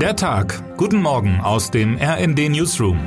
Der 0.00 0.14
Tag. 0.14 0.76
Guten 0.76 1.00
Morgen 1.00 1.40
aus 1.40 1.70
dem 1.70 1.96
RND 1.96 2.50
Newsroom. 2.50 2.98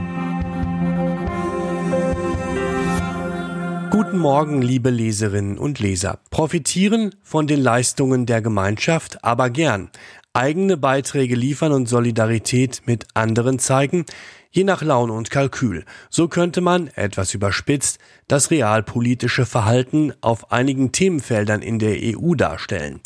Guten 3.91 4.17
Morgen, 4.17 4.63
liebe 4.63 4.89
Leserinnen 4.89 5.59
und 5.59 5.79
Leser. 5.79 6.17
Profitieren 6.31 7.13
von 7.21 7.45
den 7.45 7.61
Leistungen 7.61 8.25
der 8.25 8.41
Gemeinschaft, 8.41 9.23
aber 9.23 9.51
gern. 9.51 9.91
Eigene 10.33 10.77
Beiträge 10.77 11.35
liefern 11.35 11.73
und 11.73 11.87
Solidarität 11.87 12.81
mit 12.85 13.05
anderen 13.13 13.59
zeigen, 13.59 14.05
je 14.51 14.63
nach 14.63 14.81
Laune 14.81 15.13
und 15.13 15.29
Kalkül. 15.29 15.85
So 16.09 16.27
könnte 16.27 16.61
man, 16.61 16.87
etwas 16.95 17.35
überspitzt, 17.35 17.99
das 18.27 18.49
realpolitische 18.49 19.45
Verhalten 19.45 20.13
auf 20.21 20.51
einigen 20.51 20.91
Themenfeldern 20.91 21.61
in 21.61 21.77
der 21.77 21.97
EU 22.01 22.33
darstellen. 22.33 22.99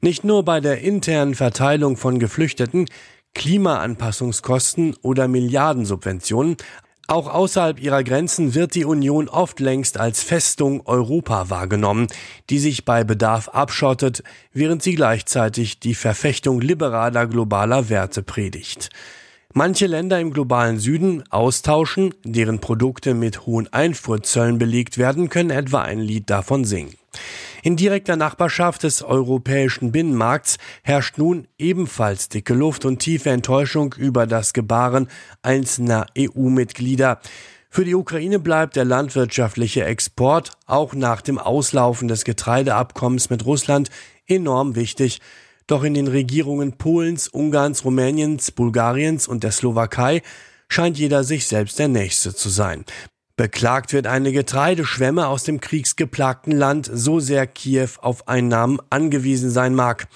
Nicht 0.00 0.24
nur 0.24 0.44
bei 0.44 0.60
der 0.60 0.80
internen 0.80 1.34
Verteilung 1.34 1.96
von 1.96 2.18
Geflüchteten, 2.18 2.86
Klimaanpassungskosten 3.36 4.96
oder 5.02 5.28
Milliardensubventionen, 5.28 6.56
auch 7.06 7.32
außerhalb 7.32 7.80
ihrer 7.80 8.02
Grenzen 8.02 8.54
wird 8.54 8.74
die 8.74 8.84
Union 8.84 9.28
oft 9.28 9.60
längst 9.60 10.00
als 10.00 10.24
Festung 10.24 10.84
Europa 10.86 11.50
wahrgenommen, 11.50 12.08
die 12.50 12.58
sich 12.58 12.84
bei 12.84 13.04
Bedarf 13.04 13.48
abschottet, 13.48 14.24
während 14.52 14.82
sie 14.82 14.96
gleichzeitig 14.96 15.78
die 15.78 15.94
Verfechtung 15.94 16.60
liberaler 16.60 17.28
globaler 17.28 17.88
Werte 17.88 18.24
predigt. 18.24 18.90
Manche 19.52 19.86
Länder 19.86 20.18
im 20.18 20.32
globalen 20.32 20.80
Süden 20.80 21.22
austauschen, 21.30 22.12
deren 22.24 22.60
Produkte 22.60 23.14
mit 23.14 23.46
hohen 23.46 23.72
Einfuhrzöllen 23.72 24.58
belegt 24.58 24.98
werden, 24.98 25.28
können 25.28 25.50
etwa 25.50 25.82
ein 25.82 26.00
Lied 26.00 26.28
davon 26.28 26.64
singen. 26.64 26.94
In 27.66 27.74
direkter 27.74 28.14
Nachbarschaft 28.14 28.84
des 28.84 29.02
europäischen 29.02 29.90
Binnenmarkts 29.90 30.58
herrscht 30.84 31.18
nun 31.18 31.48
ebenfalls 31.58 32.28
dicke 32.28 32.54
Luft 32.54 32.84
und 32.84 33.00
tiefe 33.00 33.30
Enttäuschung 33.30 33.92
über 33.98 34.28
das 34.28 34.52
Gebaren 34.52 35.08
einzelner 35.42 36.06
EU-Mitglieder. 36.16 37.18
Für 37.68 37.84
die 37.84 37.96
Ukraine 37.96 38.38
bleibt 38.38 38.76
der 38.76 38.84
landwirtschaftliche 38.84 39.84
Export 39.84 40.52
auch 40.66 40.94
nach 40.94 41.22
dem 41.22 41.38
Auslaufen 41.38 42.06
des 42.06 42.22
Getreideabkommens 42.22 43.30
mit 43.30 43.44
Russland 43.44 43.90
enorm 44.28 44.76
wichtig. 44.76 45.20
Doch 45.66 45.82
in 45.82 45.94
den 45.94 46.06
Regierungen 46.06 46.78
Polens, 46.78 47.26
Ungarns, 47.26 47.84
Rumäniens, 47.84 48.52
Bulgariens 48.52 49.26
und 49.26 49.42
der 49.42 49.50
Slowakei 49.50 50.22
scheint 50.68 50.98
jeder 50.98 51.24
sich 51.24 51.48
selbst 51.48 51.80
der 51.80 51.88
Nächste 51.88 52.32
zu 52.32 52.48
sein. 52.48 52.84
Beklagt 53.36 53.92
wird 53.92 54.06
eine 54.06 54.32
Getreideschwemme 54.32 55.26
aus 55.26 55.44
dem 55.44 55.60
kriegsgeplagten 55.60 56.52
Land, 56.52 56.90
so 56.90 57.20
sehr 57.20 57.46
Kiew 57.46 57.90
auf 58.00 58.28
Einnahmen 58.28 58.78
angewiesen 58.88 59.50
sein 59.50 59.74
mag. 59.74 60.08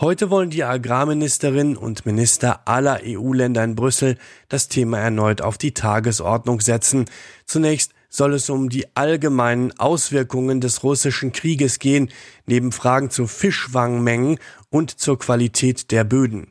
Heute 0.00 0.30
wollen 0.30 0.48
die 0.48 0.64
Agrarministerin 0.64 1.76
und 1.76 2.06
Minister 2.06 2.66
aller 2.66 3.00
EU-Länder 3.04 3.62
in 3.62 3.74
Brüssel 3.74 4.16
das 4.48 4.68
Thema 4.68 4.98
erneut 4.98 5.42
auf 5.42 5.58
die 5.58 5.74
Tagesordnung 5.74 6.62
setzen. 6.62 7.04
Zunächst 7.44 7.92
soll 8.08 8.32
es 8.32 8.48
um 8.48 8.70
die 8.70 8.86
allgemeinen 8.96 9.78
Auswirkungen 9.78 10.62
des 10.62 10.82
russischen 10.82 11.32
Krieges 11.32 11.78
gehen, 11.78 12.08
neben 12.46 12.72
Fragen 12.72 13.10
zu 13.10 13.26
Fischwangmengen 13.26 14.38
und 14.70 14.98
zur 14.98 15.18
Qualität 15.18 15.90
der 15.90 16.04
Böden. 16.04 16.46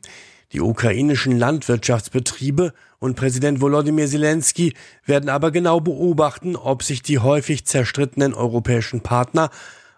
Die 0.52 0.60
ukrainischen 0.60 1.38
Landwirtschaftsbetriebe 1.38 2.74
und 2.98 3.16
Präsident 3.16 3.62
Volodymyr 3.62 4.06
Zelensky 4.06 4.74
werden 5.06 5.30
aber 5.30 5.50
genau 5.50 5.80
beobachten, 5.80 6.56
ob 6.56 6.82
sich 6.82 7.02
die 7.02 7.18
häufig 7.18 7.64
zerstrittenen 7.64 8.34
europäischen 8.34 9.00
Partner 9.00 9.50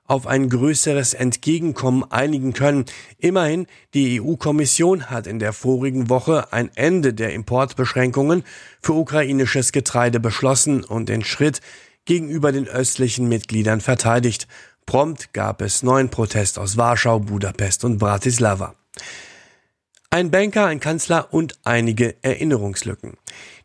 auf 0.06 0.26
ein 0.26 0.48
größeres 0.50 1.14
Entgegenkommen 1.14 2.04
einigen 2.08 2.52
können. 2.52 2.84
Immerhin, 3.18 3.66
die 3.94 4.20
EU-Kommission 4.20 5.10
hat 5.10 5.26
in 5.26 5.38
der 5.38 5.52
vorigen 5.52 6.08
Woche 6.08 6.52
ein 6.52 6.70
Ende 6.76 7.14
der 7.14 7.32
Importbeschränkungen 7.32 8.44
für 8.80 8.92
ukrainisches 8.92 9.72
Getreide 9.72 10.20
beschlossen 10.20 10.84
und 10.84 11.08
den 11.08 11.24
Schritt 11.24 11.60
gegenüber 12.04 12.52
den 12.52 12.68
östlichen 12.68 13.28
Mitgliedern 13.28 13.80
verteidigt. 13.80 14.46
Prompt 14.86 15.32
gab 15.32 15.62
es 15.62 15.82
neuen 15.82 16.10
Protest 16.10 16.58
aus 16.58 16.76
Warschau, 16.76 17.18
Budapest 17.18 17.84
und 17.84 17.98
Bratislava. 17.98 18.74
Ein 20.14 20.30
Banker, 20.30 20.66
ein 20.66 20.78
Kanzler 20.78 21.34
und 21.34 21.58
einige 21.64 22.14
Erinnerungslücken. 22.22 23.14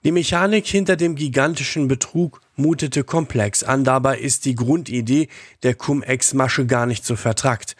Die 0.03 0.11
Mechanik 0.11 0.65
hinter 0.65 0.95
dem 0.95 1.13
gigantischen 1.13 1.87
Betrug 1.87 2.41
mutete 2.55 3.03
komplex 3.03 3.63
an, 3.63 3.83
dabei 3.83 4.17
ist 4.17 4.45
die 4.45 4.55
Grundidee 4.55 5.27
der 5.61 5.75
Cum-Ex-Masche 5.75 6.65
gar 6.65 6.87
nicht 6.87 7.05
so 7.05 7.15
vertrackt. 7.15 7.75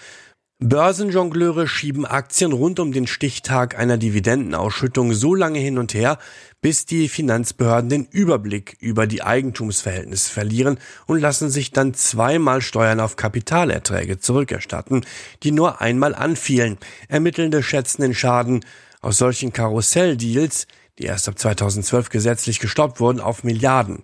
Börsenjongleure 0.62 1.70
schieben 1.70 2.06
Aktien 2.06 2.52
rund 2.52 2.82
um 2.82 2.92
den 2.92 3.08
Stichtag 3.08 3.80
einer 3.80 3.98
Dividendenausschüttung 3.98 5.14
so 5.14 5.34
lange 5.34 5.60
hin 5.60 5.78
und 5.78 5.94
her, 5.94 6.18
bis 6.62 6.86
die 6.86 7.08
Finanzbehörden 7.08 7.90
den 7.90 8.04
Überblick 8.04 8.76
über 8.82 9.08
die 9.08 9.24
Eigentumsverhältnisse 9.24 10.30
verlieren 10.30 10.78
und 11.06 11.22
lassen 11.22 11.50
sich 11.50 11.72
dann 11.72 11.94
zweimal 11.94 12.62
Steuern 12.62 13.00
auf 13.00 13.16
Kapitalerträge 13.16 14.20
zurückerstatten, 14.20 15.06
die 15.44 15.54
nur 15.54 15.80
einmal 15.80 16.14
anfielen. 16.14 16.78
Ermittelnde 17.08 17.64
schätzen 17.64 18.02
den 18.02 18.14
Schaden 18.14 18.66
aus 19.00 19.18
solchen 19.18 19.54
Karusselldeals, 19.54 20.68
die 20.98 21.04
erst 21.04 21.30
ab 21.30 21.40
2012 21.40 22.10
gesetzlich 22.10 22.60
gestoppt 22.60 23.00
wurden, 23.00 23.22
auf 23.22 23.46
Milliarden. 23.46 24.04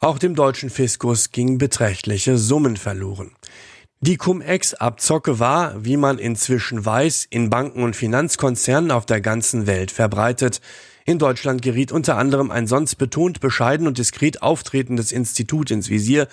Auch 0.00 0.18
dem 0.18 0.34
deutschen 0.34 0.70
Fiskus 0.70 1.32
gingen 1.32 1.58
beträchtliche 1.58 2.38
Summen 2.38 2.78
verloren. 2.78 3.32
Die 4.04 4.16
Cum-Ex-Abzocke 4.16 5.38
war, 5.38 5.84
wie 5.84 5.96
man 5.96 6.18
inzwischen 6.18 6.84
weiß, 6.84 7.28
in 7.30 7.50
Banken 7.50 7.84
und 7.84 7.94
Finanzkonzernen 7.94 8.90
auf 8.90 9.06
der 9.06 9.20
ganzen 9.20 9.68
Welt 9.68 9.92
verbreitet. 9.92 10.60
In 11.04 11.20
Deutschland 11.20 11.62
geriet 11.62 11.92
unter 11.92 12.18
anderem 12.18 12.50
ein 12.50 12.66
sonst 12.66 12.96
betont 12.96 13.38
bescheiden 13.38 13.86
und 13.86 13.98
diskret 13.98 14.42
auftretendes 14.42 15.12
Institut 15.12 15.70
ins 15.70 15.88
Visier, 15.88 16.26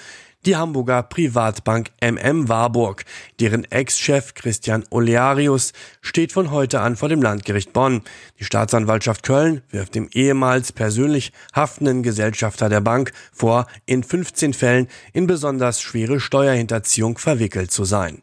die 0.45 0.55
Hamburger 0.55 1.03
Privatbank 1.03 1.91
MM 2.01 2.47
Warburg. 2.47 3.05
Deren 3.39 3.66
Ex-Chef 3.66 4.33
Christian 4.33 4.83
Olearius 4.89 5.73
steht 6.01 6.31
von 6.31 6.51
heute 6.51 6.81
an 6.81 6.95
vor 6.95 7.09
dem 7.09 7.22
Landgericht 7.22 7.73
Bonn. 7.73 8.01
Die 8.39 8.45
Staatsanwaltschaft 8.45 9.23
Köln 9.23 9.61
wirft 9.69 9.95
dem 9.95 10.09
ehemals 10.13 10.72
persönlich 10.72 11.33
haftenden 11.53 12.03
Gesellschafter 12.03 12.69
der 12.69 12.81
Bank 12.81 13.11
vor, 13.31 13.67
in 13.85 14.03
15 14.03 14.53
Fällen 14.53 14.88
in 15.13 15.27
besonders 15.27 15.81
schwere 15.81 16.19
Steuerhinterziehung 16.19 17.17
verwickelt 17.17 17.71
zu 17.71 17.83
sein. 17.83 18.21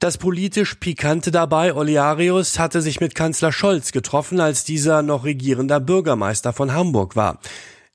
Das 0.00 0.16
politisch 0.16 0.76
Pikante 0.76 1.32
dabei, 1.32 1.74
Olearius 1.74 2.60
hatte 2.60 2.82
sich 2.82 3.00
mit 3.00 3.16
Kanzler 3.16 3.50
Scholz 3.50 3.90
getroffen, 3.90 4.38
als 4.38 4.62
dieser 4.62 5.02
noch 5.02 5.24
regierender 5.24 5.80
Bürgermeister 5.80 6.52
von 6.52 6.72
Hamburg 6.72 7.16
war. 7.16 7.40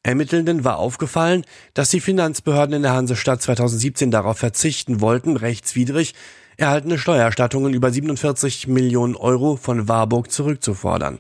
Ermittelnden 0.03 0.65
war 0.65 0.77
aufgefallen, 0.77 1.45
dass 1.73 1.89
die 1.89 2.01
Finanzbehörden 2.01 2.75
in 2.75 2.81
der 2.83 2.93
Hansestadt 2.93 3.41
2017 3.41 4.11
darauf 4.11 4.37
verzichten 4.37 4.99
wollten, 4.99 5.37
rechtswidrig 5.37 6.13
erhaltene 6.57 6.97
Steuererstattungen 6.97 7.73
über 7.73 7.91
47 7.91 8.67
Millionen 8.67 9.15
Euro 9.15 9.55
von 9.55 9.87
Warburg 9.87 10.31
zurückzufordern. 10.31 11.19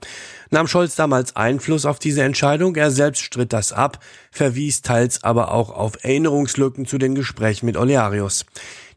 Nahm 0.51 0.67
Scholz 0.67 0.95
damals 0.95 1.35
Einfluss 1.35 1.85
auf 1.85 1.99
diese 1.99 2.23
Entscheidung? 2.23 2.75
Er 2.75 2.91
selbst 2.91 3.23
stritt 3.23 3.53
das 3.53 3.73
ab, 3.73 3.99
verwies 4.31 4.81
teils 4.81 5.23
aber 5.23 5.51
auch 5.51 5.71
auf 5.71 6.03
Erinnerungslücken 6.03 6.85
zu 6.85 6.97
den 6.97 7.15
Gesprächen 7.15 7.65
mit 7.65 7.77
Olearius. 7.77 8.45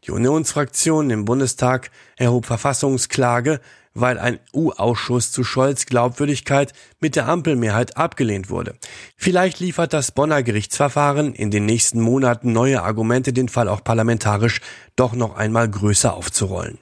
Die 0.05 0.11
Unionsfraktion 0.11 1.09
im 1.09 1.25
Bundestag 1.25 1.91
erhob 2.15 2.45
Verfassungsklage, 2.45 3.59
weil 3.93 4.19
ein 4.19 4.39
U-Ausschuss 4.53 5.31
zu 5.31 5.43
Scholz 5.43 5.85
Glaubwürdigkeit 5.85 6.73
mit 6.99 7.15
der 7.15 7.27
Ampelmehrheit 7.27 7.97
abgelehnt 7.97 8.49
wurde. 8.49 8.75
Vielleicht 9.15 9.59
liefert 9.59 9.93
das 9.93 10.11
Bonner 10.11 10.43
Gerichtsverfahren 10.43 11.33
in 11.33 11.49
den 11.49 11.65
nächsten 11.65 11.99
Monaten 11.99 12.53
neue 12.53 12.83
Argumente, 12.83 13.33
den 13.33 13.49
Fall 13.49 13.67
auch 13.67 13.83
parlamentarisch 13.83 14.61
doch 14.95 15.13
noch 15.13 15.35
einmal 15.35 15.67
größer 15.69 16.13
aufzurollen. 16.13 16.77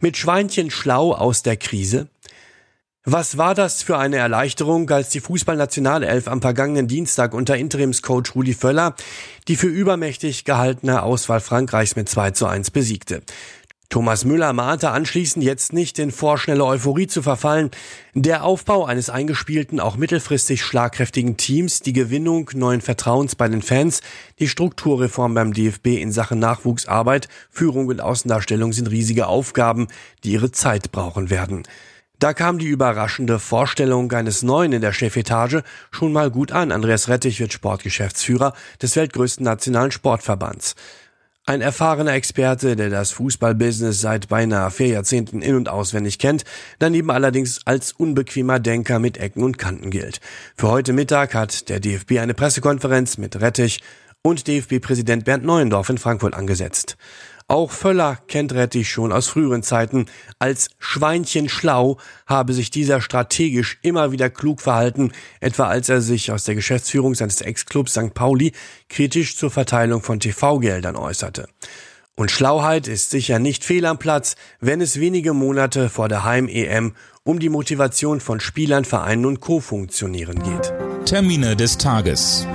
Mit 0.00 0.16
Schweinchen 0.16 0.70
schlau 0.70 1.12
aus 1.12 1.42
der 1.42 1.56
Krise? 1.56 2.08
Was 3.08 3.38
war 3.38 3.54
das 3.54 3.84
für 3.84 3.98
eine 3.98 4.16
Erleichterung, 4.16 4.90
als 4.90 5.10
die 5.10 5.20
Fußballnationalelf 5.20 6.26
am 6.26 6.42
vergangenen 6.42 6.88
Dienstag 6.88 7.34
unter 7.34 7.56
Interimscoach 7.56 8.34
Rudi 8.34 8.52
Völler 8.52 8.96
die 9.46 9.54
für 9.54 9.68
übermächtig 9.68 10.44
gehaltene 10.44 11.04
Auswahl 11.04 11.38
Frankreichs 11.38 11.94
mit 11.94 12.08
2 12.08 12.32
zu 12.32 12.46
1 12.46 12.72
besiegte. 12.72 13.22
Thomas 13.90 14.24
Müller 14.24 14.52
mahnte 14.52 14.90
anschließend 14.90 15.44
jetzt 15.44 15.72
nicht 15.72 16.00
in 16.00 16.10
vorschnelle 16.10 16.64
Euphorie 16.64 17.06
zu 17.06 17.22
verfallen. 17.22 17.70
Der 18.14 18.42
Aufbau 18.42 18.84
eines 18.84 19.08
eingespielten, 19.08 19.78
auch 19.78 19.96
mittelfristig 19.96 20.64
schlagkräftigen 20.64 21.36
Teams, 21.36 21.82
die 21.82 21.92
Gewinnung 21.92 22.50
neuen 22.54 22.80
Vertrauens 22.80 23.36
bei 23.36 23.46
den 23.46 23.62
Fans, 23.62 24.00
die 24.40 24.48
Strukturreform 24.48 25.34
beim 25.34 25.52
DFB 25.52 25.98
in 26.00 26.10
Sachen 26.10 26.40
Nachwuchsarbeit, 26.40 27.28
Führung 27.50 27.86
und 27.86 28.00
Außendarstellung 28.00 28.72
sind 28.72 28.90
riesige 28.90 29.28
Aufgaben, 29.28 29.86
die 30.24 30.32
ihre 30.32 30.50
Zeit 30.50 30.90
brauchen 30.90 31.30
werden. 31.30 31.62
Da 32.18 32.32
kam 32.32 32.58
die 32.58 32.68
überraschende 32.68 33.38
Vorstellung 33.38 34.10
eines 34.12 34.42
Neuen 34.42 34.72
in 34.72 34.80
der 34.80 34.94
Chefetage 34.94 35.62
schon 35.90 36.14
mal 36.14 36.30
gut 36.30 36.50
an. 36.50 36.72
Andreas 36.72 37.08
Rettich 37.10 37.40
wird 37.40 37.52
Sportgeschäftsführer 37.52 38.54
des 38.80 38.96
weltgrößten 38.96 39.44
nationalen 39.44 39.90
Sportverbands. 39.90 40.76
Ein 41.44 41.60
erfahrener 41.60 42.14
Experte, 42.14 42.74
der 42.74 42.88
das 42.88 43.12
Fußballbusiness 43.12 44.00
seit 44.00 44.28
beinahe 44.28 44.70
vier 44.70 44.88
Jahrzehnten 44.88 45.42
in- 45.42 45.56
und 45.56 45.68
auswendig 45.68 46.18
kennt, 46.18 46.44
daneben 46.78 47.10
allerdings 47.10 47.60
als 47.66 47.92
unbequemer 47.92 48.60
Denker 48.60 48.98
mit 48.98 49.18
Ecken 49.18 49.44
und 49.44 49.58
Kanten 49.58 49.90
gilt. 49.90 50.20
Für 50.56 50.68
heute 50.68 50.94
Mittag 50.94 51.34
hat 51.34 51.68
der 51.68 51.80
DFB 51.80 52.18
eine 52.18 52.34
Pressekonferenz 52.34 53.18
mit 53.18 53.40
Rettich 53.42 53.80
und 54.22 54.48
DFB-Präsident 54.48 55.24
Bernd 55.24 55.44
Neuendorf 55.44 55.90
in 55.90 55.98
Frankfurt 55.98 56.34
angesetzt. 56.34 56.96
Auch 57.48 57.70
Völler 57.70 58.18
kennt 58.26 58.52
Rettich 58.54 58.90
schon 58.90 59.12
aus 59.12 59.28
früheren 59.28 59.62
Zeiten. 59.62 60.06
Als 60.40 60.68
Schweinchen 60.80 61.48
schlau 61.48 61.98
habe 62.26 62.52
sich 62.52 62.70
dieser 62.70 63.00
strategisch 63.00 63.78
immer 63.82 64.10
wieder 64.10 64.30
klug 64.30 64.60
verhalten, 64.60 65.12
etwa 65.38 65.68
als 65.68 65.88
er 65.88 66.00
sich 66.00 66.32
aus 66.32 66.42
der 66.42 66.56
Geschäftsführung 66.56 67.14
seines 67.14 67.40
Ex-Clubs 67.40 67.92
St. 67.92 68.14
Pauli 68.14 68.52
kritisch 68.88 69.36
zur 69.36 69.52
Verteilung 69.52 70.02
von 70.02 70.18
TV-Geldern 70.18 70.96
äußerte. 70.96 71.48
Und 72.16 72.32
Schlauheit 72.32 72.88
ist 72.88 73.10
sicher 73.10 73.38
nicht 73.38 73.62
fehl 73.62 73.86
am 73.86 73.98
Platz, 73.98 74.34
wenn 74.58 74.80
es 74.80 74.98
wenige 74.98 75.32
Monate 75.32 75.88
vor 75.88 76.08
der 76.08 76.24
Heim-EM 76.24 76.94
um 77.22 77.38
die 77.38 77.50
Motivation 77.50 78.20
von 78.20 78.40
Spielern, 78.40 78.84
Vereinen 78.84 79.26
und 79.26 79.40
Co-Funktionieren 79.40 80.42
geht. 80.42 80.72
Termine 81.04 81.54
des 81.54 81.78
Tages. 81.78 82.46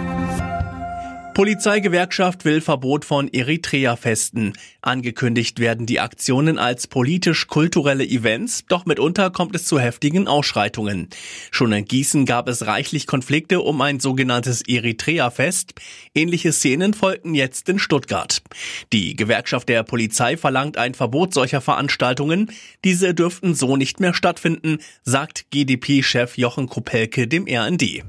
Polizeigewerkschaft 1.34 2.44
will 2.44 2.60
Verbot 2.60 3.06
von 3.06 3.32
Eritrea-Festen. 3.32 4.52
Angekündigt 4.82 5.60
werden 5.60 5.86
die 5.86 6.02
Aktionen 6.02 6.60
als 6.60 6.88
politisch-kulturelle 6.88 8.04
Events, 8.04 8.66
doch 8.68 8.86
mitunter 8.86 9.30
kommt 9.30 9.56
es 9.56 9.66
zu 9.66 9.80
heftigen 9.80 10.28
Ausschreitungen. 10.28 11.08
Schon 11.50 11.72
in 11.72 11.86
Gießen 11.86 12.26
gab 12.26 12.50
es 12.50 12.68
reichlich 12.68 13.08
Konflikte 13.08 13.62
um 13.62 13.80
ein 13.82 14.02
sogenanntes 14.02 14.62
Eritrea-Fest. 14.68 15.74
Ähnliche 16.14 16.52
Szenen 16.52 16.94
folgten 16.94 17.34
jetzt 17.34 17.70
in 17.70 17.80
Stuttgart. 17.80 18.42
Die 18.92 19.16
Gewerkschaft 19.16 19.70
der 19.70 19.84
Polizei 19.84 20.36
verlangt 20.36 20.78
ein 20.78 20.94
Verbot 20.94 21.34
solcher 21.34 21.62
Veranstaltungen. 21.62 22.52
Diese 22.84 23.14
dürften 23.14 23.56
so 23.56 23.78
nicht 23.78 24.02
mehr 24.02 24.14
stattfinden, 24.14 24.80
sagt 25.04 25.50
GDP-Chef 25.52 26.38
Jochen 26.38 26.68
Kropelke 26.68 27.28
dem 27.28 27.48
RND. 27.48 28.04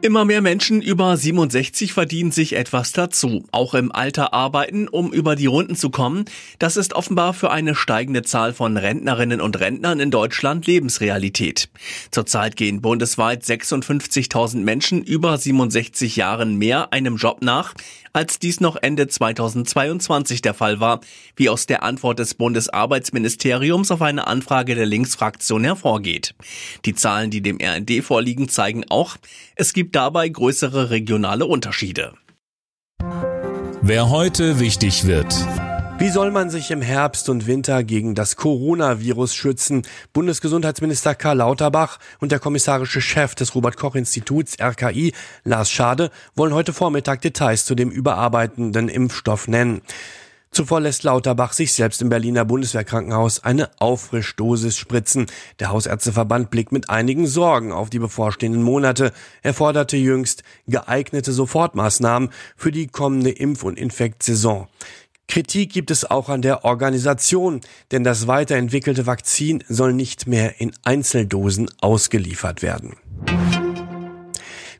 Immer 0.00 0.24
mehr 0.24 0.42
Menschen 0.42 0.80
über 0.80 1.16
67 1.16 1.92
verdienen 1.92 2.30
sich 2.30 2.54
etwas 2.54 2.92
dazu, 2.92 3.44
auch 3.50 3.74
im 3.74 3.90
Alter 3.90 4.32
arbeiten, 4.32 4.86
um 4.86 5.12
über 5.12 5.34
die 5.34 5.46
Runden 5.46 5.74
zu 5.74 5.90
kommen. 5.90 6.26
Das 6.60 6.76
ist 6.76 6.94
offenbar 6.94 7.34
für 7.34 7.50
eine 7.50 7.74
steigende 7.74 8.22
Zahl 8.22 8.52
von 8.52 8.76
Rentnerinnen 8.76 9.40
und 9.40 9.58
Rentnern 9.58 9.98
in 9.98 10.12
Deutschland 10.12 10.68
Lebensrealität. 10.68 11.68
Zurzeit 12.12 12.54
gehen 12.54 12.80
bundesweit 12.80 13.42
56.000 13.42 14.58
Menschen 14.58 15.02
über 15.02 15.36
67 15.36 16.14
Jahren 16.14 16.54
mehr 16.54 16.92
einem 16.92 17.16
Job 17.16 17.38
nach, 17.42 17.74
als 18.12 18.38
dies 18.38 18.60
noch 18.60 18.76
Ende 18.80 19.08
2022 19.08 20.42
der 20.42 20.54
Fall 20.54 20.80
war, 20.80 21.00
wie 21.36 21.48
aus 21.48 21.66
der 21.66 21.82
Antwort 21.82 22.18
des 22.18 22.34
Bundesarbeitsministeriums 22.34 23.90
auf 23.90 24.02
eine 24.02 24.26
Anfrage 24.26 24.74
der 24.74 24.86
Linksfraktion 24.86 25.64
hervorgeht. 25.64 26.34
Die 26.84 26.94
Zahlen, 26.94 27.30
die 27.30 27.42
dem 27.42 27.58
RND 27.60 28.02
vorliegen, 28.02 28.48
zeigen 28.48 28.84
auch, 28.88 29.16
es 29.54 29.72
gibt 29.88 29.96
dabei 29.96 30.28
größere 30.28 30.90
regionale 30.90 31.46
Unterschiede. 31.46 32.12
Wer 33.80 34.10
heute 34.10 34.60
wichtig 34.60 35.06
wird. 35.06 35.34
Wie 35.98 36.10
soll 36.10 36.30
man 36.30 36.50
sich 36.50 36.70
im 36.70 36.82
Herbst 36.82 37.30
und 37.30 37.46
Winter 37.46 37.82
gegen 37.84 38.14
das 38.14 38.36
Coronavirus 38.36 39.34
schützen? 39.34 39.86
Bundesgesundheitsminister 40.12 41.14
Karl 41.14 41.38
Lauterbach 41.38 42.00
und 42.20 42.32
der 42.32 42.38
kommissarische 42.38 43.00
Chef 43.00 43.34
des 43.34 43.54
Robert 43.54 43.78
Koch 43.78 43.94
Instituts 43.94 44.60
RKI, 44.60 45.14
Lars 45.44 45.70
Schade, 45.70 46.10
wollen 46.34 46.52
heute 46.52 46.74
Vormittag 46.74 47.22
Details 47.22 47.64
zu 47.64 47.74
dem 47.74 47.90
überarbeitenden 47.90 48.90
Impfstoff 48.90 49.48
nennen. 49.48 49.80
Zuvor 50.58 50.80
lässt 50.80 51.04
Lauterbach 51.04 51.52
sich 51.52 51.72
selbst 51.72 52.02
im 52.02 52.08
Berliner 52.08 52.44
Bundeswehrkrankenhaus 52.44 53.44
eine 53.44 53.70
Auffrischdosis 53.78 54.76
spritzen. 54.76 55.26
Der 55.60 55.70
Hausärzteverband 55.70 56.50
blickt 56.50 56.72
mit 56.72 56.90
einigen 56.90 57.28
Sorgen 57.28 57.70
auf 57.70 57.90
die 57.90 58.00
bevorstehenden 58.00 58.64
Monate. 58.64 59.12
Er 59.42 59.54
forderte 59.54 59.96
jüngst 59.96 60.42
geeignete 60.66 61.30
Sofortmaßnahmen 61.30 62.30
für 62.56 62.72
die 62.72 62.88
kommende 62.88 63.30
Impf- 63.30 63.62
und 63.62 63.78
Infektsaison. 63.78 64.66
Kritik 65.28 65.72
gibt 65.72 65.92
es 65.92 66.04
auch 66.04 66.28
an 66.28 66.42
der 66.42 66.64
Organisation, 66.64 67.60
denn 67.92 68.02
das 68.02 68.26
weiterentwickelte 68.26 69.06
Vakzin 69.06 69.62
soll 69.68 69.92
nicht 69.92 70.26
mehr 70.26 70.60
in 70.60 70.72
Einzeldosen 70.82 71.70
ausgeliefert 71.80 72.62
werden. 72.62 72.96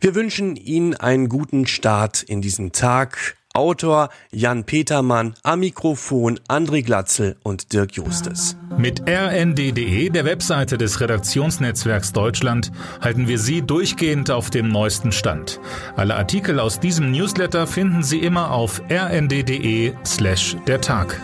Wir 0.01 0.17
wünschen 0.17 0.57
Ihnen 0.57 0.95
einen 0.95 1.29
guten 1.29 1.69
Start 1.69 2.25
in 2.25 2.41
diesen 2.41 2.73
Tag. 2.73 3.38
Autor 3.58 4.10
Jan 4.31 4.62
Petermann, 4.62 5.34
am 5.43 5.58
Mikrofon 5.60 6.38
André 6.49 6.84
Glatzel 6.84 7.37
und 7.43 7.72
Dirk 7.72 7.94
Justes. 7.94 8.56
Mit 8.78 9.02
rnd.de, 9.08 10.10
der 10.10 10.25
Webseite 10.25 10.78
des 10.78 11.00
Redaktionsnetzwerks 11.00 12.12
Deutschland, 12.12 12.70
halten 13.00 13.26
wir 13.26 13.40
Sie 13.40 13.62
durchgehend 13.62 14.31
auf 14.31 14.50
dem 14.50 14.69
neuesten 14.69 15.10
Stand. 15.10 15.58
Alle 15.96 16.14
Artikel 16.14 16.60
aus 16.60 16.78
diesem 16.78 17.10
Newsletter 17.10 17.66
finden 17.66 18.05
Sie 18.05 18.20
immer 18.20 18.52
auf 18.52 18.81
rnd.de 18.88 19.93
slash 20.06 20.56
der 20.69 20.81
Tag. 20.81 21.20